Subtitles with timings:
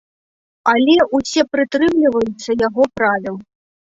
[0.71, 3.35] Але ўсе прытрымліваюцца яго правіл.